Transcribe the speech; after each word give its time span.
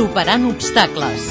Superant 0.00 0.46
obstacles. 0.48 1.24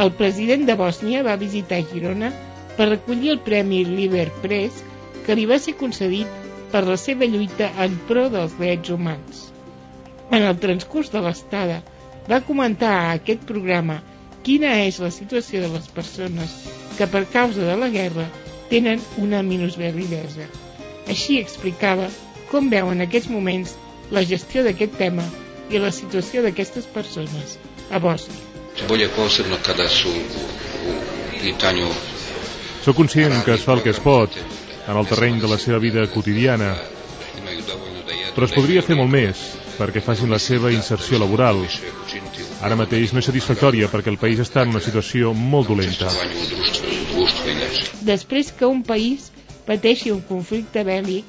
El 0.00 0.10
president 0.16 0.62
de 0.64 0.76
Bòsnia 0.80 1.20
va 1.26 1.34
visitar 1.36 1.82
Girona 1.90 2.30
per 2.78 2.86
recollir 2.88 3.34
el 3.34 3.40
Premi 3.44 3.82
Liber 3.84 4.30
Press 4.40 4.78
que 5.26 5.36
li 5.36 5.44
va 5.50 5.58
ser 5.60 5.74
concedit 5.82 6.48
per 6.72 6.82
la 6.86 6.96
seva 7.02 7.28
lluita 7.28 7.68
en 7.84 8.00
pro 8.08 8.24
dels 8.32 8.56
drets 8.62 8.94
humans. 8.96 9.44
En 10.32 10.40
el 10.40 10.56
transcurs 10.64 11.12
de 11.12 11.20
l'estada 11.28 11.82
va 12.32 12.40
comentar 12.48 12.96
a 13.02 13.12
aquest 13.18 13.44
programa 13.52 14.00
quina 14.48 14.72
és 14.88 15.04
la 15.04 15.12
situació 15.20 15.60
de 15.66 15.72
les 15.76 15.92
persones 16.00 16.58
que 16.96 17.12
per 17.18 17.26
causa 17.38 17.68
de 17.68 17.78
la 17.84 17.92
guerra 18.00 18.30
tenen 18.72 19.04
una 19.20 19.44
minusvalidesa. 19.52 20.48
Així 21.12 21.42
explicava 21.44 22.08
com 22.48 22.72
veu 22.72 22.88
en 22.96 23.04
aquests 23.04 23.28
moments 23.36 23.76
la 24.16 24.24
gestió 24.24 24.64
d'aquest 24.64 25.02
tema 25.04 25.28
i 25.70 25.80
la 25.80 25.92
situació 25.92 26.42
d'aquestes 26.44 26.88
persones 26.94 27.58
a 27.90 28.00
Bòsnia. 28.02 28.40
Bolje 28.88 29.08
posebno 29.14 29.56
kada 29.64 29.88
su 29.88 30.10
u 30.10 30.98
pitanju 31.40 31.88
Soc 32.84 32.96
conscient 32.96 33.32
que 33.46 33.54
es 33.54 33.62
fa 33.64 33.72
el 33.72 33.80
que 33.80 33.94
es 33.94 34.00
pot 34.04 34.34
en 34.36 34.96
el 34.96 35.06
terreny 35.08 35.38
de 35.40 35.48
la 35.48 35.56
seva 35.56 35.78
vida 35.80 36.02
quotidiana, 36.12 36.74
però 38.34 38.44
es 38.44 38.52
podria 38.52 38.82
fer 38.84 38.98
molt 38.98 39.08
més 39.08 39.40
perquè 39.78 40.02
facin 40.04 40.28
la 40.28 40.40
seva 40.42 40.72
inserció 40.74 41.16
laboral. 41.22 41.62
Ara 42.60 42.76
mateix 42.76 43.14
no 43.14 43.22
és 43.22 43.30
satisfactòria 43.30 43.88
perquè 43.92 44.12
el 44.12 44.20
país 44.20 44.42
està 44.44 44.66
en 44.66 44.74
una 44.74 44.82
situació 44.84 45.32
molt 45.32 45.72
dolenta. 45.72 46.12
Després 48.04 48.52
que 48.52 48.68
un 48.68 48.84
país 48.84 49.30
pateixi 49.64 50.12
un 50.12 50.20
conflicte 50.28 50.84
bèl·lic, 50.84 51.24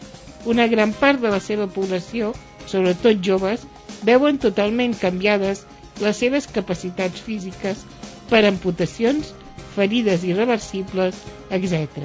una 0.52 0.68
gran 0.68 0.92
part 0.92 1.24
de 1.24 1.32
la 1.32 1.40
seva 1.40 1.70
població, 1.72 2.34
sobretot 2.68 3.24
joves, 3.24 3.64
veuen 4.04 4.38
totalment 4.42 4.96
canviades 5.00 5.66
les 6.02 6.18
seves 6.20 6.48
capacitats 6.52 7.22
físiques 7.22 7.84
per 8.30 8.44
amputacions, 8.48 9.32
ferides 9.76 10.24
irreversibles, 10.28 11.16
etc. 11.50 12.04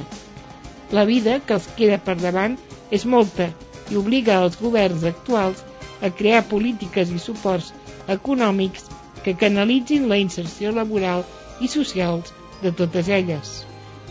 La 0.93 1.05
vida 1.09 1.39
que 1.47 1.57
els 1.57 1.69
queda 1.79 1.99
per 2.03 2.17
davant 2.21 2.57
és 2.91 3.07
molta 3.07 3.51
i 3.91 3.99
obliga 3.99 4.39
als 4.39 4.59
governs 4.61 5.05
actuals 5.07 5.65
a 6.01 6.11
crear 6.11 6.43
polítiques 6.51 7.11
i 7.11 7.19
suports 7.19 7.73
econòmics 8.11 8.87
que 9.25 9.37
canalitzin 9.39 10.09
la 10.09 10.19
inserció 10.19 10.73
laboral 10.73 11.25
i 11.61 11.69
socials 11.69 12.33
de 12.63 12.73
totes 12.73 13.09
elles. 13.09 13.53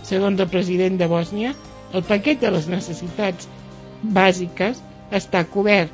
Segons 0.03 0.39
el 0.39 0.49
president 0.51 0.99
de 0.99 1.07
Bòsnia, 1.09 1.55
el 1.93 2.05
paquet 2.05 2.39
de 2.41 2.51
les 2.53 2.67
necessitats 2.69 3.49
bàsiques 4.03 4.79
està 5.19 5.43
cobert, 5.49 5.91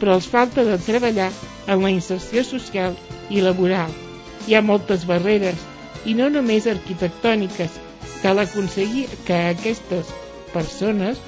però 0.00 0.16
els 0.18 0.28
falta 0.32 0.64
de 0.64 0.76
treballar 0.82 1.30
en 1.66 1.82
la 1.82 1.92
inserció 1.92 2.44
social 2.44 2.96
i 3.30 3.42
laboral. 3.44 3.92
Hi 4.46 4.54
ha 4.54 4.62
moltes 4.62 5.06
barreres, 5.08 5.58
i 6.06 6.14
no 6.14 6.28
només 6.30 6.68
arquitectòniques, 6.70 7.80
cal 8.22 8.38
aconseguir 8.42 9.06
que 9.26 9.38
aquestes 9.50 10.12
persones 10.52 11.18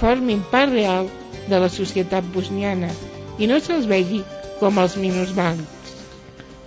formin 0.00 0.42
part 0.52 0.72
real 0.72 1.08
de 1.48 1.60
la 1.62 1.70
societat 1.72 2.26
bosniana 2.34 2.90
i 3.38 3.48
no 3.50 3.58
se'ls 3.64 3.88
vegi 3.90 4.20
com 4.60 4.78
els 4.82 4.96
minusvàlids. 5.00 5.94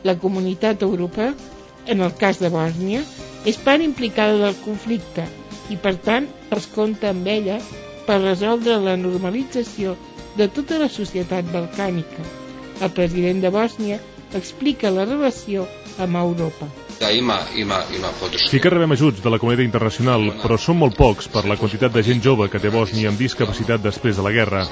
La 0.04 0.18
comunitat 0.20 0.82
europea, 0.84 1.34
en 1.94 2.02
el 2.02 2.14
cas 2.20 2.42
de 2.42 2.50
Bòsnia, 2.54 3.04
és 3.46 3.60
part 3.68 3.84
implicada 3.86 4.40
del 4.42 4.58
conflicte 4.66 5.28
i, 5.70 5.78
per 5.78 5.96
tant, 6.08 6.28
es 6.58 6.68
compta 6.74 7.12
amb 7.14 7.28
ella 7.28 7.60
per 8.08 8.20
resoldre 8.24 8.80
la 8.84 8.98
normalització 9.00 9.96
de 10.38 10.48
tota 10.50 10.80
la 10.82 10.90
societat 10.90 11.50
balcànica. 11.54 12.26
El 12.82 12.92
president 12.92 13.42
de 13.44 13.52
Bòsnia 13.54 14.00
explica 14.34 14.92
la 14.92 15.06
relació 15.06 15.68
amb 16.02 16.18
Europa. 16.18 16.68
Sí 18.50 18.60
que 18.62 18.70
rebem 18.72 18.94
ajuts 18.96 19.22
de 19.24 19.30
la 19.30 19.40
comunitat 19.42 19.66
internacional, 19.66 20.30
però 20.42 20.58
són 20.58 20.80
molt 20.80 20.96
pocs 20.98 21.28
per 21.30 21.44
la 21.50 21.58
quantitat 21.60 21.94
de 21.94 22.04
gent 22.06 22.24
jove 22.24 22.48
que 22.50 22.62
té 22.64 22.72
Bòsnia 22.74 23.12
amb 23.12 23.20
discapacitat 23.20 23.84
després 23.84 24.18
de 24.18 24.26
la 24.26 24.32
guerra. 24.32 24.64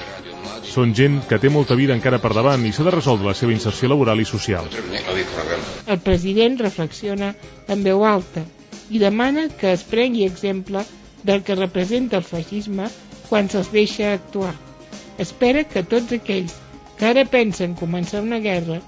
Són 0.71 0.93
gent 0.95 1.19
que 1.27 1.39
té 1.41 1.49
molta 1.51 1.75
vida 1.75 1.93
encara 1.97 2.21
per 2.23 2.31
davant 2.33 2.63
i 2.65 2.71
s'ha 2.71 2.85
de 2.87 2.95
resoldre 2.95 3.27
la 3.27 3.35
seva 3.35 3.51
inserció 3.51 3.89
laboral 3.91 4.21
i 4.21 4.25
social. 4.25 4.69
El 5.85 5.99
president 5.99 6.57
reflexiona 6.61 7.33
en 7.67 7.83
veu 7.83 8.05
alta 8.07 8.45
i 8.89 8.99
demana 8.99 9.49
que 9.59 9.73
es 9.75 9.83
prengui 9.83 10.25
exemple 10.25 10.85
del 11.23 11.43
que 11.43 11.59
representa 11.59 12.17
el 12.17 12.27
feixisme 12.27 12.87
quan 13.27 13.49
se'ls 13.51 13.71
deixa 13.75 14.13
actuar. 14.13 14.55
Espera 15.21 15.63
que 15.67 15.83
tots 15.85 16.15
aquells 16.17 16.55
que 16.97 17.07
ara 17.09 17.25
pensen 17.35 17.77
començar 17.77 18.23
una 18.25 18.41
guerra 18.41 18.79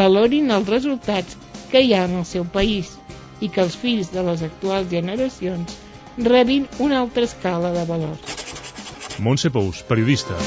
valorin 0.00 0.50
els 0.56 0.68
resultats 0.72 1.38
que 1.70 1.82
hi 1.82 1.94
ha 1.94 2.04
en 2.08 2.18
el 2.20 2.26
seu 2.32 2.44
país 2.58 2.92
i 3.40 3.48
que 3.48 3.64
els 3.64 3.78
fills 3.84 4.12
de 4.14 4.26
les 4.28 4.44
actuals 4.48 4.90
generacions 4.90 5.78
rebin 6.34 6.68
una 6.78 7.00
altra 7.00 7.26
escala 7.30 7.72
de 7.78 7.86
valors. 7.88 8.38
Montse 9.18 9.50
Pous, 9.50 9.82
periodista. 9.88 10.38